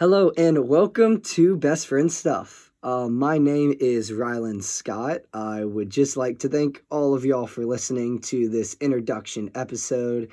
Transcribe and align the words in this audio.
Hello 0.00 0.32
and 0.38 0.66
welcome 0.66 1.20
to 1.20 1.58
Best 1.58 1.86
Friend 1.86 2.10
Stuff. 2.10 2.72
Uh, 2.82 3.06
my 3.08 3.36
name 3.36 3.74
is 3.80 4.10
Rylan 4.10 4.62
Scott. 4.62 5.18
I 5.34 5.66
would 5.66 5.90
just 5.90 6.16
like 6.16 6.38
to 6.38 6.48
thank 6.48 6.82
all 6.90 7.12
of 7.12 7.26
y'all 7.26 7.46
for 7.46 7.66
listening 7.66 8.18
to 8.20 8.48
this 8.48 8.78
introduction 8.80 9.50
episode. 9.54 10.30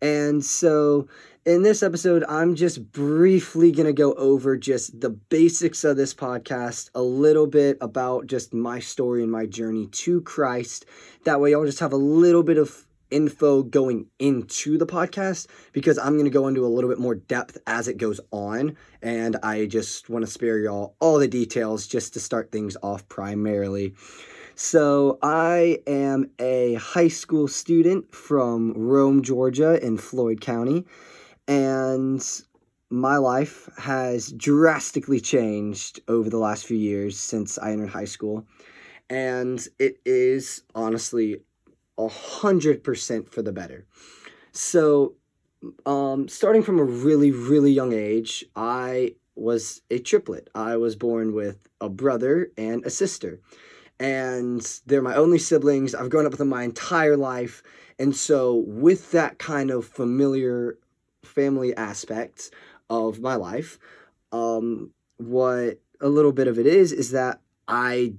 And 0.00 0.44
so, 0.44 1.08
in 1.44 1.64
this 1.64 1.82
episode, 1.82 2.22
I'm 2.28 2.54
just 2.54 2.92
briefly 2.92 3.72
going 3.72 3.88
to 3.88 3.92
go 3.92 4.14
over 4.14 4.56
just 4.56 5.00
the 5.00 5.10
basics 5.10 5.82
of 5.82 5.96
this 5.96 6.14
podcast, 6.14 6.90
a 6.94 7.02
little 7.02 7.48
bit 7.48 7.78
about 7.80 8.28
just 8.28 8.54
my 8.54 8.78
story 8.78 9.24
and 9.24 9.32
my 9.32 9.44
journey 9.44 9.88
to 9.88 10.20
Christ. 10.20 10.86
That 11.24 11.40
way, 11.40 11.50
y'all 11.50 11.66
just 11.66 11.80
have 11.80 11.92
a 11.92 11.96
little 11.96 12.44
bit 12.44 12.58
of 12.58 12.86
info 13.10 13.62
going 13.62 14.06
into 14.18 14.78
the 14.78 14.86
podcast 14.86 15.46
because 15.72 15.98
I'm 15.98 16.14
going 16.14 16.24
to 16.24 16.30
go 16.30 16.48
into 16.48 16.64
a 16.64 16.68
little 16.68 16.90
bit 16.90 16.98
more 16.98 17.14
depth 17.14 17.58
as 17.66 17.88
it 17.88 17.96
goes 17.96 18.20
on. 18.30 18.76
And 19.02 19.36
I 19.42 19.66
just 19.66 20.08
want 20.08 20.24
to 20.24 20.30
spare 20.30 20.58
y'all 20.58 20.96
all 21.00 21.18
the 21.18 21.28
details 21.28 21.86
just 21.86 22.14
to 22.14 22.20
start 22.20 22.52
things 22.52 22.76
off 22.82 23.08
primarily. 23.08 23.94
So, 24.54 25.18
I 25.22 25.78
am 25.86 26.30
a 26.38 26.74
high 26.74 27.08
school 27.08 27.48
student 27.48 28.14
from 28.14 28.74
Rome, 28.74 29.22
Georgia, 29.22 29.82
in 29.82 29.96
Floyd 29.96 30.42
County. 30.42 30.84
And 31.48 32.22
my 32.90 33.16
life 33.16 33.68
has 33.78 34.32
drastically 34.32 35.20
changed 35.20 36.00
over 36.08 36.28
the 36.28 36.38
last 36.38 36.66
few 36.66 36.76
years 36.76 37.18
since 37.18 37.56
I 37.56 37.72
entered 37.72 37.88
high 37.88 38.04
school. 38.04 38.44
And 39.08 39.66
it 39.78 39.98
is 40.04 40.62
honestly 40.74 41.40
100% 42.08 43.28
for 43.28 43.42
the 43.42 43.52
better. 43.52 43.86
So, 44.52 45.14
um, 45.84 46.28
starting 46.28 46.62
from 46.62 46.78
a 46.78 46.84
really, 46.84 47.30
really 47.30 47.70
young 47.70 47.92
age, 47.92 48.44
I 48.56 49.14
was 49.34 49.82
a 49.90 49.98
triplet. 49.98 50.48
I 50.54 50.76
was 50.76 50.96
born 50.96 51.34
with 51.34 51.68
a 51.80 51.88
brother 51.88 52.50
and 52.56 52.84
a 52.84 52.90
sister. 52.90 53.40
And 53.98 54.66
they're 54.86 55.02
my 55.02 55.14
only 55.14 55.38
siblings. 55.38 55.94
I've 55.94 56.08
grown 56.08 56.24
up 56.24 56.32
with 56.32 56.38
them 56.38 56.48
my 56.48 56.62
entire 56.62 57.16
life. 57.16 57.62
And 57.98 58.16
so, 58.16 58.64
with 58.66 59.10
that 59.12 59.38
kind 59.38 59.70
of 59.70 59.84
familiar 59.84 60.78
family 61.22 61.76
aspect 61.76 62.50
of 62.88 63.20
my 63.20 63.34
life, 63.34 63.78
um, 64.32 64.92
what 65.18 65.80
a 66.00 66.08
little 66.08 66.32
bit 66.32 66.48
of 66.48 66.58
it 66.58 66.66
is, 66.66 66.92
is 66.92 67.10
that 67.10 67.40
I 67.68 68.14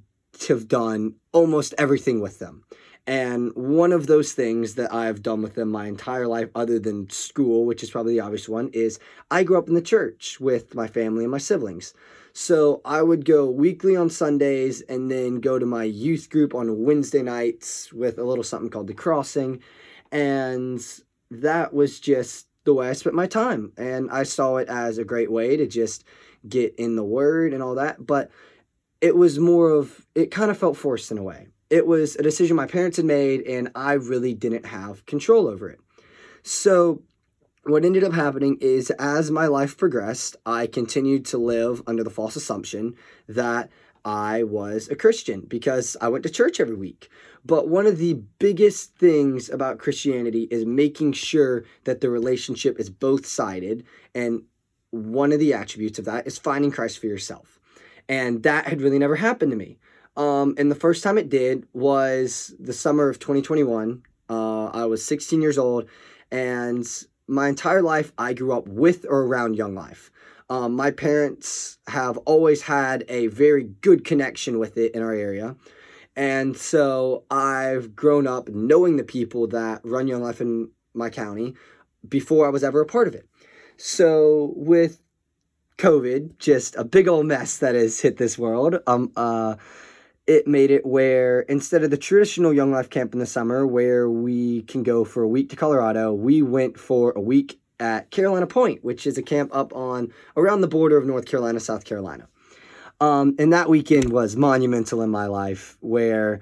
have 0.47 0.67
done 0.67 1.15
almost 1.31 1.73
everything 1.77 2.21
with 2.21 2.39
them. 2.39 2.63
And 3.07 3.51
one 3.55 3.91
of 3.91 4.05
those 4.05 4.33
things 4.33 4.75
that 4.75 4.93
I've 4.93 5.23
done 5.23 5.41
with 5.41 5.55
them 5.55 5.69
my 5.69 5.87
entire 5.87 6.27
life, 6.27 6.49
other 6.53 6.77
than 6.77 7.09
school, 7.09 7.65
which 7.65 7.81
is 7.81 7.89
probably 7.89 8.13
the 8.13 8.19
obvious 8.19 8.47
one, 8.47 8.69
is 8.73 8.99
I 9.31 9.43
grew 9.43 9.57
up 9.57 9.67
in 9.67 9.73
the 9.73 9.81
church 9.81 10.39
with 10.39 10.75
my 10.75 10.87
family 10.87 11.23
and 11.23 11.31
my 11.31 11.39
siblings. 11.39 11.93
So 12.33 12.79
I 12.85 13.01
would 13.01 13.25
go 13.25 13.49
weekly 13.49 13.95
on 13.95 14.09
Sundays 14.09 14.81
and 14.81 15.09
then 15.11 15.41
go 15.41 15.57
to 15.57 15.65
my 15.65 15.83
youth 15.83 16.29
group 16.29 16.53
on 16.53 16.85
Wednesday 16.85 17.23
nights 17.23 17.91
with 17.91 18.19
a 18.19 18.23
little 18.23 18.43
something 18.43 18.69
called 18.69 18.87
The 18.87 18.93
Crossing. 18.93 19.61
And 20.11 20.81
that 21.31 21.73
was 21.73 21.99
just 21.99 22.47
the 22.63 22.73
way 22.73 22.87
I 22.87 22.93
spent 22.93 23.15
my 23.15 23.27
time. 23.27 23.73
And 23.77 24.11
I 24.11 24.23
saw 24.23 24.57
it 24.57 24.69
as 24.69 24.99
a 24.99 25.03
great 25.03 25.31
way 25.31 25.57
to 25.57 25.65
just 25.65 26.03
get 26.47 26.75
in 26.75 26.95
the 26.95 27.03
Word 27.03 27.53
and 27.53 27.63
all 27.63 27.75
that. 27.75 28.05
But 28.05 28.29
it 29.01 29.15
was 29.15 29.39
more 29.39 29.71
of, 29.71 30.05
it 30.13 30.29
kind 30.29 30.51
of 30.51 30.57
felt 30.57 30.77
forced 30.77 31.11
in 31.11 31.17
a 31.17 31.23
way 31.23 31.47
it 31.71 31.87
was 31.87 32.15
a 32.17 32.21
decision 32.21 32.55
my 32.55 32.67
parents 32.67 32.97
had 32.97 33.05
made, 33.05 33.41
and 33.47 33.71
I 33.73 33.93
really 33.93 34.33
didn't 34.33 34.65
have 34.67 35.05
control 35.05 35.47
over 35.47 35.69
it. 35.69 35.79
So, 36.43 37.01
what 37.63 37.85
ended 37.85 38.03
up 38.03 38.13
happening 38.13 38.57
is 38.59 38.89
as 38.91 39.31
my 39.31 39.47
life 39.47 39.77
progressed, 39.77 40.35
I 40.45 40.67
continued 40.67 41.25
to 41.27 41.37
live 41.37 41.81
under 41.87 42.03
the 42.03 42.09
false 42.09 42.35
assumption 42.35 42.95
that 43.29 43.69
I 44.03 44.43
was 44.43 44.89
a 44.89 44.95
Christian 44.95 45.41
because 45.41 45.95
I 46.01 46.09
went 46.09 46.23
to 46.23 46.29
church 46.29 46.59
every 46.59 46.75
week. 46.75 47.09
But 47.45 47.69
one 47.69 47.85
of 47.85 47.99
the 47.99 48.15
biggest 48.39 48.95
things 48.95 49.49
about 49.49 49.77
Christianity 49.77 50.47
is 50.51 50.65
making 50.65 51.13
sure 51.13 51.63
that 51.83 52.01
the 52.01 52.09
relationship 52.09 52.79
is 52.79 52.89
both 52.89 53.25
sided. 53.27 53.85
And 54.15 54.43
one 54.89 55.31
of 55.31 55.39
the 55.39 55.53
attributes 55.53 55.99
of 55.99 56.05
that 56.05 56.25
is 56.27 56.39
finding 56.39 56.71
Christ 56.71 56.99
for 56.99 57.07
yourself. 57.07 57.59
And 58.09 58.43
that 58.43 58.65
had 58.65 58.81
really 58.81 58.99
never 58.99 59.15
happened 59.15 59.51
to 59.51 59.57
me. 59.57 59.77
Um, 60.17 60.55
and 60.57 60.69
the 60.69 60.75
first 60.75 61.03
time 61.03 61.17
it 61.17 61.29
did 61.29 61.65
was 61.73 62.53
the 62.59 62.73
summer 62.73 63.09
of 63.09 63.19
2021. 63.19 64.03
Uh, 64.29 64.65
I 64.65 64.85
was 64.85 65.03
16 65.05 65.41
years 65.41 65.57
old, 65.57 65.87
and 66.31 66.87
my 67.27 67.47
entire 67.47 67.81
life 67.81 68.11
I 68.17 68.33
grew 68.33 68.53
up 68.53 68.67
with 68.67 69.05
or 69.07 69.21
around 69.23 69.55
Young 69.55 69.75
Life. 69.75 70.11
Um, 70.49 70.75
my 70.75 70.91
parents 70.91 71.77
have 71.87 72.17
always 72.19 72.63
had 72.63 73.05
a 73.07 73.27
very 73.27 73.63
good 73.63 74.03
connection 74.03 74.59
with 74.59 74.77
it 74.77 74.93
in 74.93 75.01
our 75.01 75.13
area. 75.13 75.55
And 76.15 76.57
so 76.57 77.23
I've 77.31 77.95
grown 77.95 78.27
up 78.27 78.49
knowing 78.49 78.97
the 78.97 79.03
people 79.03 79.47
that 79.47 79.79
run 79.85 80.07
Young 80.07 80.21
Life 80.21 80.41
in 80.41 80.69
my 80.93 81.09
county 81.09 81.55
before 82.07 82.45
I 82.45 82.49
was 82.49 82.65
ever 82.65 82.81
a 82.81 82.85
part 82.85 83.07
of 83.07 83.15
it. 83.15 83.27
So 83.77 84.53
with 84.55 85.01
COVID, 85.77 86.37
just 86.37 86.75
a 86.75 86.83
big 86.83 87.07
old 87.07 87.27
mess 87.27 87.57
that 87.59 87.75
has 87.75 88.01
hit 88.01 88.17
this 88.17 88.37
world. 88.37 88.79
Um, 88.87 89.11
uh, 89.15 89.55
it 90.31 90.47
made 90.47 90.71
it 90.71 90.85
where 90.85 91.41
instead 91.41 91.83
of 91.83 91.91
the 91.91 91.97
traditional 91.97 92.53
Young 92.53 92.71
Life 92.71 92.89
camp 92.89 93.11
in 93.11 93.19
the 93.19 93.25
summer, 93.25 93.67
where 93.67 94.09
we 94.09 94.61
can 94.61 94.81
go 94.81 95.03
for 95.03 95.23
a 95.23 95.27
week 95.27 95.49
to 95.49 95.57
Colorado, 95.57 96.13
we 96.13 96.41
went 96.41 96.79
for 96.79 97.11
a 97.17 97.19
week 97.19 97.59
at 97.81 98.11
Carolina 98.11 98.47
Point, 98.47 98.81
which 98.81 99.05
is 99.05 99.17
a 99.17 99.21
camp 99.21 99.53
up 99.53 99.73
on 99.75 100.13
around 100.37 100.61
the 100.61 100.69
border 100.69 100.95
of 100.95 101.05
North 101.05 101.25
Carolina, 101.25 101.59
South 101.59 101.83
Carolina. 101.83 102.29
Um, 103.01 103.35
and 103.39 103.51
that 103.51 103.67
weekend 103.67 104.13
was 104.13 104.37
monumental 104.37 105.01
in 105.01 105.09
my 105.09 105.25
life, 105.25 105.77
where 105.81 106.39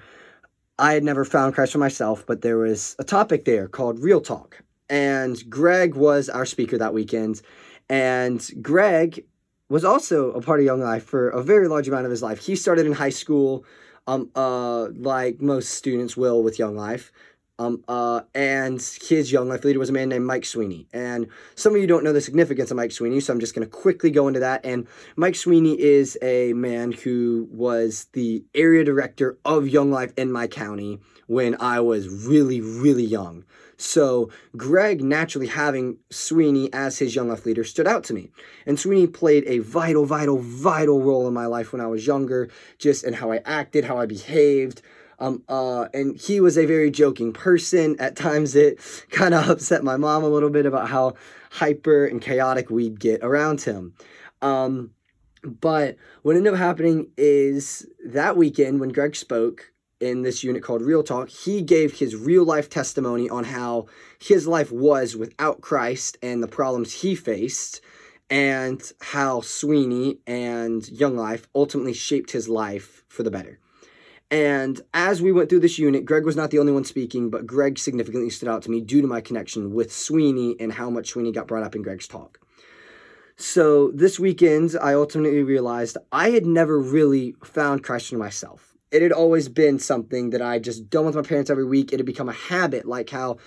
I 0.77 0.93
had 0.93 1.03
never 1.03 1.25
found 1.25 1.55
Christ 1.55 1.71
for 1.71 1.79
myself, 1.79 2.25
but 2.27 2.41
there 2.41 2.59
was 2.59 2.95
a 2.99 3.03
topic 3.03 3.45
there 3.45 3.67
called 3.67 4.03
Real 4.03 4.21
Talk. 4.21 4.61
And 4.87 5.35
Greg 5.49 5.95
was 5.95 6.29
our 6.29 6.45
speaker 6.45 6.77
that 6.77 6.93
weekend. 6.93 7.41
And 7.89 8.47
Greg 8.61 9.25
was 9.69 9.85
also 9.85 10.31
a 10.31 10.41
part 10.41 10.59
of 10.59 10.65
Young 10.65 10.81
Life 10.81 11.03
for 11.03 11.29
a 11.29 11.41
very 11.43 11.67
large 11.67 11.87
amount 11.87 12.05
of 12.05 12.11
his 12.11 12.21
life. 12.21 12.39
He 12.39 12.55
started 12.55 12.85
in 12.85 12.93
high 12.93 13.09
school, 13.09 13.63
um, 14.07 14.29
uh, 14.35 14.87
like 14.89 15.41
most 15.41 15.69
students 15.69 16.17
will 16.17 16.43
with 16.43 16.59
Young 16.59 16.75
Life. 16.75 17.11
Um, 17.59 17.83
uh, 17.89 18.21
and 18.33 18.81
his 19.01 19.33
Young 19.33 19.49
Life 19.49 19.65
leader 19.65 19.79
was 19.79 19.89
a 19.89 19.93
man 19.93 20.07
named 20.09 20.25
Mike 20.25 20.45
Sweeney. 20.45 20.87
And 20.93 21.27
some 21.55 21.75
of 21.75 21.81
you 21.81 21.87
don't 21.87 22.05
know 22.05 22.13
the 22.13 22.21
significance 22.21 22.71
of 22.71 22.77
Mike 22.77 22.93
Sweeney, 22.93 23.19
so 23.19 23.33
I'm 23.33 23.39
just 23.41 23.53
going 23.53 23.67
to 23.67 23.71
quickly 23.71 24.11
go 24.11 24.29
into 24.29 24.39
that. 24.39 24.63
And 24.63 24.87
Mike 25.17 25.35
Sweeney 25.35 25.79
is 25.79 26.17
a 26.21 26.53
man 26.53 26.93
who 26.93 27.49
was 27.51 28.07
the 28.13 28.45
area 28.55 28.85
director 28.85 29.37
of 29.43 29.67
Young 29.67 29.91
Life 29.91 30.13
in 30.17 30.31
my 30.31 30.47
county 30.47 30.99
when 31.27 31.57
I 31.59 31.81
was 31.81 32.07
really, 32.07 32.61
really 32.61 33.03
young. 33.03 33.43
So 33.75 34.29
Greg, 34.57 35.01
naturally 35.01 35.47
having 35.47 35.97
Sweeney 36.09 36.71
as 36.73 36.99
his 36.99 37.15
young 37.15 37.29
life 37.29 37.45
leader, 37.45 37.63
stood 37.63 37.87
out 37.87 38.03
to 38.05 38.13
me. 38.13 38.29
And 38.65 38.79
Sweeney 38.79 39.07
played 39.07 39.45
a 39.47 39.59
vital, 39.59 40.05
vital, 40.05 40.37
vital 40.37 41.01
role 41.01 41.27
in 41.27 41.33
my 41.33 41.45
life 41.45 41.71
when 41.71 41.81
I 41.81 41.87
was 41.87 42.07
younger, 42.07 42.49
just 42.77 43.03
in 43.03 43.13
how 43.13 43.31
I 43.31 43.41
acted, 43.45 43.85
how 43.85 43.97
I 43.97 44.05
behaved. 44.05 44.81
Um, 45.19 45.43
uh, 45.49 45.87
and 45.93 46.17
he 46.17 46.39
was 46.39 46.57
a 46.57 46.65
very 46.65 46.89
joking 46.89 47.33
person. 47.33 47.95
At 47.99 48.15
times, 48.15 48.55
it 48.55 48.79
kind 49.11 49.33
of 49.33 49.49
upset 49.49 49.83
my 49.83 49.97
mom 49.97 50.23
a 50.23 50.29
little 50.29 50.49
bit 50.49 50.65
about 50.65 50.89
how 50.89 51.13
hyper 51.51 52.05
and 52.05 52.21
chaotic 52.21 52.69
we'd 52.69 52.99
get 52.99 53.21
around 53.23 53.61
him. 53.61 53.93
Um, 54.41 54.91
but 55.43 55.97
what 56.23 56.35
ended 56.35 56.53
up 56.53 56.59
happening 56.59 57.11
is 57.17 57.85
that 58.05 58.37
weekend 58.37 58.79
when 58.79 58.89
Greg 58.89 59.15
spoke, 59.15 59.71
in 59.99 60.21
this 60.21 60.43
unit 60.43 60.63
called 60.63 60.81
Real 60.81 61.03
Talk, 61.03 61.29
he 61.29 61.61
gave 61.61 61.99
his 61.99 62.15
real 62.15 62.43
life 62.43 62.69
testimony 62.69 63.29
on 63.29 63.43
how 63.43 63.87
his 64.19 64.47
life 64.47 64.71
was 64.71 65.15
without 65.15 65.61
Christ 65.61 66.17
and 66.21 66.41
the 66.41 66.47
problems 66.47 67.01
he 67.01 67.15
faced, 67.15 67.81
and 68.29 68.81
how 69.01 69.41
Sweeney 69.41 70.19
and 70.25 70.87
Young 70.89 71.17
Life 71.17 71.47
ultimately 71.53 71.93
shaped 71.93 72.31
his 72.31 72.47
life 72.47 73.03
for 73.07 73.23
the 73.23 73.31
better. 73.31 73.59
And 74.31 74.79
as 74.93 75.21
we 75.21 75.31
went 75.31 75.49
through 75.49 75.61
this 75.61 75.79
unit, 75.79 76.05
Greg 76.05 76.23
was 76.23 76.35
not 76.35 76.51
the 76.51 76.59
only 76.59 76.71
one 76.71 76.83
speaking, 76.83 77.29
but 77.29 77.47
Greg 77.47 77.79
significantly 77.79 78.29
stood 78.29 78.49
out 78.49 78.61
to 78.63 78.71
me 78.71 78.79
due 78.79 79.01
to 79.01 79.07
my 79.07 79.21
connection 79.21 79.73
with 79.73 79.91
Sweeney 79.91 80.55
and 80.59 80.73
how 80.73 80.89
much 80.89 81.09
Sweeney 81.09 81.31
got 81.31 81.47
brought 81.47 81.63
up 81.63 81.75
in 81.75 81.81
Greg's 81.81 82.07
talk. 82.07 82.39
So 83.37 83.89
this 83.91 84.19
weekend, 84.19 84.75
I 84.79 84.93
ultimately 84.93 85.41
realized 85.41 85.97
I 86.11 86.31
had 86.31 86.45
never 86.45 86.79
really 86.79 87.35
found 87.43 87.83
Christ 87.83 88.09
for 88.09 88.17
myself 88.17 88.69
it 88.91 89.01
had 89.01 89.11
always 89.11 89.49
been 89.49 89.79
something 89.79 90.31
that 90.31 90.41
I 90.41 90.59
just 90.59 90.89
done 90.89 91.05
with 91.05 91.15
my 91.15 91.21
parents 91.21 91.49
every 91.49 91.65
week. 91.65 91.93
It 91.93 91.99
had 91.99 92.05
become 92.05 92.29
a 92.29 92.33
habit, 92.33 92.85
like 92.85 93.09
how 93.09 93.37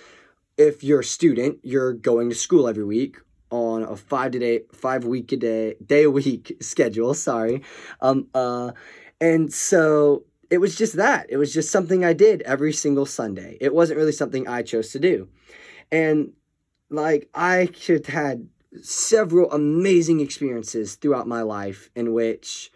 if 0.57 0.83
you're 0.83 1.01
a 1.01 1.03
student, 1.03 1.59
you're 1.63 1.93
going 1.93 2.29
to 2.29 2.35
school 2.35 2.67
every 2.67 2.85
week 2.85 3.17
on 3.49 3.83
a 3.83 3.95
five 3.95 4.31
to 4.31 4.39
day, 4.39 4.61
five 4.71 5.05
week 5.05 5.31
a 5.31 5.37
day, 5.37 5.75
day 5.85 6.03
a 6.03 6.11
week 6.11 6.57
schedule. 6.61 7.13
Sorry, 7.13 7.61
um, 8.01 8.27
uh, 8.33 8.71
and 9.19 9.53
so 9.53 10.23
it 10.53 10.59
was 10.59 10.75
just 10.75 10.95
that. 10.97 11.25
It 11.29 11.37
was 11.37 11.51
just 11.51 11.71
something 11.71 12.05
I 12.05 12.13
did 12.13 12.43
every 12.43 12.73
single 12.73 13.07
Sunday. 13.07 13.57
It 13.59 13.73
wasn't 13.73 13.97
really 13.97 14.11
something 14.11 14.47
I 14.47 14.61
chose 14.61 14.91
to 14.91 14.99
do, 14.99 15.27
and 15.91 16.33
like 16.89 17.27
I 17.33 17.69
could 17.85 18.05
had 18.05 18.47
several 18.81 19.51
amazing 19.51 20.19
experiences 20.19 20.95
throughout 20.95 21.27
my 21.27 21.41
life 21.41 21.89
in 21.95 22.13
which 22.13 22.71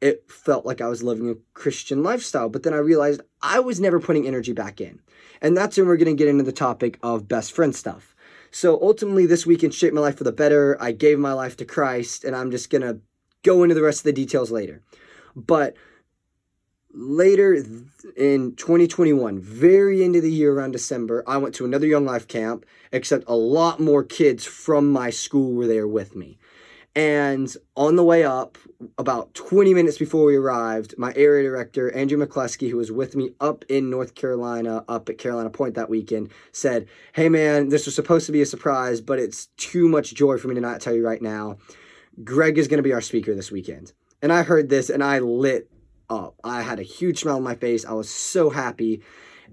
it 0.00 0.24
felt 0.30 0.66
like 0.66 0.80
I 0.80 0.88
was 0.88 1.02
living 1.02 1.30
a 1.30 1.34
Christian 1.54 2.02
lifestyle. 2.02 2.48
But 2.48 2.62
then 2.62 2.74
I 2.74 2.78
realized 2.78 3.20
I 3.42 3.60
was 3.60 3.80
never 3.80 4.00
putting 4.00 4.26
energy 4.26 4.52
back 4.52 4.80
in. 4.80 5.00
And 5.42 5.56
that's 5.56 5.76
when 5.76 5.86
we're 5.86 5.96
going 5.96 6.16
to 6.16 6.18
get 6.18 6.28
into 6.28 6.44
the 6.44 6.52
topic 6.52 6.98
of 7.02 7.28
best 7.28 7.52
friend 7.52 7.74
stuff. 7.74 8.14
So 8.50 8.80
ultimately, 8.82 9.26
this 9.26 9.46
weekend 9.46 9.74
shaped 9.74 9.94
my 9.94 10.00
life 10.00 10.18
for 10.18 10.24
the 10.24 10.32
better. 10.32 10.76
I 10.80 10.92
gave 10.92 11.18
my 11.18 11.32
life 11.32 11.56
to 11.58 11.64
Christ, 11.64 12.24
and 12.24 12.34
I'm 12.34 12.50
just 12.50 12.70
going 12.70 12.82
to 12.82 13.00
go 13.42 13.62
into 13.62 13.74
the 13.74 13.82
rest 13.82 14.00
of 14.00 14.04
the 14.04 14.12
details 14.12 14.50
later. 14.50 14.82
But 15.36 15.76
later 16.92 17.54
in 18.16 18.54
2021, 18.56 19.40
very 19.40 20.02
end 20.02 20.16
of 20.16 20.22
the 20.22 20.30
year 20.30 20.52
around 20.52 20.72
December, 20.72 21.22
I 21.26 21.36
went 21.36 21.54
to 21.56 21.64
another 21.64 21.86
Young 21.86 22.04
Life 22.04 22.28
camp, 22.28 22.66
except 22.92 23.24
a 23.28 23.34
lot 23.34 23.80
more 23.80 24.04
kids 24.04 24.44
from 24.44 24.90
my 24.90 25.10
school 25.10 25.52
were 25.52 25.66
there 25.66 25.88
with 25.88 26.16
me. 26.16 26.38
And 26.96 27.54
on 27.76 27.94
the 27.94 28.02
way 28.02 28.24
up, 28.24 28.58
about 28.98 29.32
20 29.34 29.74
minutes 29.74 29.96
before 29.96 30.24
we 30.24 30.34
arrived, 30.34 30.96
my 30.98 31.12
area 31.14 31.44
director, 31.44 31.92
Andrew 31.94 32.18
McCluskey, 32.18 32.68
who 32.68 32.78
was 32.78 32.90
with 32.90 33.14
me 33.14 33.30
up 33.40 33.64
in 33.68 33.90
North 33.90 34.16
Carolina, 34.16 34.84
up 34.88 35.08
at 35.08 35.18
Carolina 35.18 35.50
Point 35.50 35.76
that 35.76 35.88
weekend, 35.88 36.30
said, 36.50 36.88
Hey 37.12 37.28
man, 37.28 37.68
this 37.68 37.86
was 37.86 37.94
supposed 37.94 38.26
to 38.26 38.32
be 38.32 38.42
a 38.42 38.46
surprise, 38.46 39.00
but 39.00 39.20
it's 39.20 39.46
too 39.56 39.88
much 39.88 40.14
joy 40.14 40.36
for 40.36 40.48
me 40.48 40.56
to 40.56 40.60
not 40.60 40.80
tell 40.80 40.94
you 40.94 41.06
right 41.06 41.22
now. 41.22 41.58
Greg 42.24 42.58
is 42.58 42.66
going 42.66 42.78
to 42.78 42.82
be 42.82 42.92
our 42.92 43.00
speaker 43.00 43.36
this 43.36 43.52
weekend. 43.52 43.92
And 44.20 44.32
I 44.32 44.42
heard 44.42 44.68
this 44.68 44.90
and 44.90 45.04
I 45.04 45.20
lit 45.20 45.70
up. 46.10 46.34
I 46.44 46.62
had 46.62 46.78
a 46.78 46.82
huge 46.82 47.20
smile 47.20 47.36
on 47.36 47.42
my 47.42 47.54
face. 47.54 47.84
I 47.84 47.92
was 47.92 48.10
so 48.10 48.50
happy. 48.50 49.02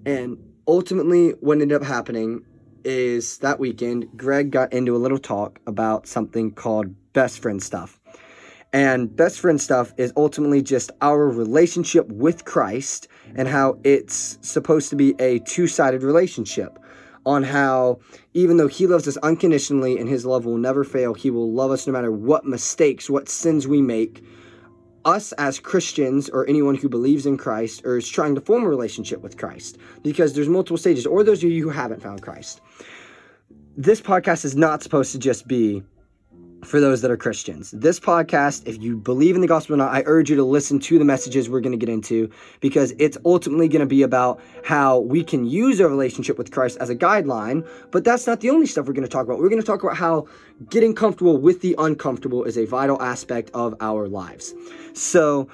And 0.04 0.38
ultimately, 0.66 1.30
what 1.40 1.60
ended 1.60 1.72
up 1.72 1.86
happening 1.86 2.44
is 2.84 3.38
that 3.38 3.58
weekend, 3.58 4.08
Greg 4.16 4.50
got 4.50 4.72
into 4.72 4.94
a 4.94 4.98
little 4.98 5.18
talk 5.18 5.60
about 5.66 6.06
something 6.06 6.52
called 6.52 6.94
best 7.12 7.40
friend 7.40 7.62
stuff. 7.62 8.00
And 8.72 9.14
best 9.14 9.40
friend 9.40 9.60
stuff 9.60 9.94
is 9.96 10.12
ultimately 10.16 10.60
just 10.62 10.90
our 11.00 11.26
relationship 11.28 12.06
with 12.08 12.44
Christ 12.44 13.08
and 13.34 13.48
how 13.48 13.78
it's 13.82 14.38
supposed 14.42 14.90
to 14.90 14.96
be 14.96 15.14
a 15.18 15.38
two 15.40 15.66
sided 15.66 16.02
relationship. 16.02 16.78
On 17.26 17.42
how, 17.42 17.98
even 18.32 18.56
though 18.56 18.68
He 18.68 18.86
loves 18.86 19.08
us 19.08 19.16
unconditionally 19.18 19.98
and 19.98 20.08
His 20.08 20.24
love 20.24 20.44
will 20.44 20.56
never 20.56 20.84
fail, 20.84 21.14
He 21.14 21.30
will 21.30 21.52
love 21.52 21.70
us 21.70 21.86
no 21.86 21.92
matter 21.92 22.12
what 22.12 22.44
mistakes, 22.44 23.10
what 23.10 23.28
sins 23.28 23.66
we 23.66 23.82
make. 23.82 24.22
Us 25.08 25.32
as 25.32 25.58
Christians 25.58 26.28
or 26.28 26.46
anyone 26.46 26.74
who 26.74 26.88
believes 26.90 27.24
in 27.24 27.38
Christ 27.38 27.82
or 27.86 27.96
is 27.96 28.06
trying 28.06 28.34
to 28.34 28.42
form 28.42 28.62
a 28.64 28.68
relationship 28.68 29.22
with 29.22 29.38
Christ, 29.38 29.78
because 30.02 30.34
there's 30.34 30.50
multiple 30.50 30.76
stages, 30.76 31.06
or 31.06 31.24
those 31.24 31.42
of 31.42 31.50
you 31.50 31.62
who 31.62 31.70
haven't 31.70 32.02
found 32.02 32.20
Christ. 32.20 32.60
This 33.74 34.02
podcast 34.02 34.44
is 34.44 34.54
not 34.54 34.82
supposed 34.82 35.12
to 35.12 35.18
just 35.18 35.48
be 35.48 35.82
for 36.64 36.80
those 36.80 37.00
that 37.02 37.10
are 37.10 37.16
Christians. 37.16 37.70
This 37.70 38.00
podcast, 38.00 38.66
if 38.66 38.82
you 38.82 38.96
believe 38.96 39.34
in 39.34 39.40
the 39.40 39.46
gospel 39.46 39.74
or 39.74 39.76
not, 39.78 39.92
I 39.92 40.02
urge 40.06 40.30
you 40.30 40.36
to 40.36 40.44
listen 40.44 40.78
to 40.80 40.98
the 40.98 41.04
messages 41.04 41.48
we're 41.48 41.60
going 41.60 41.78
to 41.78 41.78
get 41.78 41.88
into 41.88 42.30
because 42.60 42.92
it's 42.98 43.16
ultimately 43.24 43.68
going 43.68 43.80
to 43.80 43.86
be 43.86 44.02
about 44.02 44.40
how 44.64 45.00
we 45.00 45.22
can 45.22 45.44
use 45.44 45.80
our 45.80 45.88
relationship 45.88 46.36
with 46.36 46.50
Christ 46.50 46.78
as 46.80 46.90
a 46.90 46.96
guideline. 46.96 47.66
But 47.90 48.04
that's 48.04 48.26
not 48.26 48.40
the 48.40 48.50
only 48.50 48.66
stuff 48.66 48.86
we're 48.86 48.92
going 48.92 49.06
to 49.06 49.10
talk 49.10 49.24
about. 49.24 49.38
We're 49.38 49.48
going 49.48 49.60
to 49.62 49.66
talk 49.66 49.82
about 49.82 49.96
how 49.96 50.26
getting 50.68 50.94
comfortable 50.94 51.36
with 51.36 51.60
the 51.60 51.74
uncomfortable 51.78 52.44
is 52.44 52.58
a 52.58 52.66
vital 52.66 53.00
aspect 53.00 53.50
of 53.54 53.74
our 53.80 54.08
lives. 54.08 54.54
So, 54.94 55.48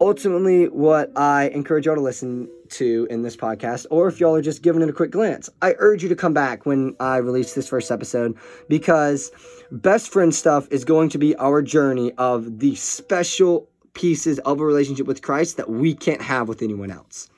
ultimately, 0.00 0.68
what 0.68 1.10
I 1.16 1.48
encourage 1.48 1.86
y'all 1.86 1.94
to 1.94 2.00
listen 2.00 2.48
to 2.70 3.06
in 3.10 3.22
this 3.22 3.36
podcast, 3.36 3.86
or 3.90 4.08
if 4.08 4.20
y'all 4.20 4.34
are 4.34 4.42
just 4.42 4.62
giving 4.62 4.82
it 4.82 4.88
a 4.88 4.92
quick 4.92 5.10
glance, 5.10 5.48
I 5.62 5.74
urge 5.78 6.02
you 6.02 6.08
to 6.08 6.16
come 6.16 6.34
back 6.34 6.66
when 6.66 6.96
I 7.00 7.18
release 7.18 7.54
this 7.54 7.68
first 7.68 7.90
episode 7.90 8.36
because 8.68 9.30
best 9.70 10.12
friend 10.12 10.34
stuff 10.34 10.68
is 10.70 10.84
going 10.84 11.08
to 11.10 11.18
be 11.18 11.36
our 11.36 11.62
journey 11.62 12.12
of 12.18 12.58
the 12.58 12.74
special 12.74 13.68
pieces 13.94 14.38
of 14.40 14.60
a 14.60 14.64
relationship 14.64 15.06
with 15.06 15.22
Christ 15.22 15.56
that 15.56 15.70
we 15.70 15.94
can't 15.94 16.22
have 16.22 16.48
with 16.48 16.62
anyone 16.62 16.90
else. 16.90 17.28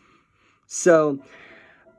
So, 0.66 1.20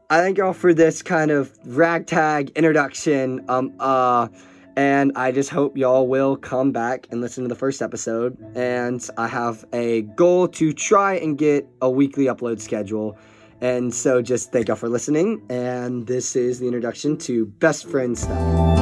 I 0.10 0.20
thank 0.20 0.38
y'all 0.38 0.54
for 0.54 0.74
this 0.74 1.02
kind 1.02 1.32
of 1.32 1.52
ragtag 1.66 2.52
introduction. 2.52 3.44
Um, 3.50 3.74
uh, 3.78 4.30
and 4.78 5.12
I 5.16 5.32
just 5.32 5.50
hope 5.50 5.76
y'all 5.76 6.08
will 6.08 6.38
come 6.38 6.72
back 6.72 7.08
and 7.10 7.20
listen 7.20 7.44
to 7.44 7.48
the 7.48 7.56
first 7.56 7.82
episode. 7.82 8.38
And 8.56 9.06
I 9.18 9.28
have 9.28 9.66
a 9.74 10.04
goal 10.04 10.48
to 10.50 10.72
try 10.72 11.16
and 11.16 11.36
get 11.36 11.68
a 11.82 11.90
weekly 11.90 12.26
upload 12.26 12.62
schedule. 12.62 13.18
And 13.60 13.92
so 13.92 14.22
just 14.22 14.52
thank 14.52 14.68
y'all 14.68 14.78
for 14.78 14.88
listening. 14.88 15.42
And 15.50 16.06
this 16.06 16.36
is 16.36 16.60
the 16.60 16.68
introduction 16.68 17.18
to 17.18 17.48
Best 17.48 17.90
Friend 17.90 18.16
Stuff. 18.16 18.77